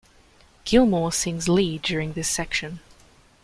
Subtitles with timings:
[0.65, 2.79] Gilmour sings lead during this section.